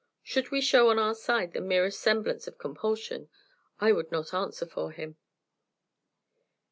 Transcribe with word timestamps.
Should 0.23 0.49
we 0.49 0.61
show 0.61 0.89
on 0.89 0.97
our 0.97 1.13
side 1.13 1.53
the 1.53 1.61
merest 1.61 1.99
semblance 1.99 2.47
of 2.47 2.57
compulsion, 2.57 3.29
I 3.79 3.91
would 3.91 4.11
not 4.11 4.33
answer 4.33 4.65
for 4.65 4.89
him." 4.91 5.17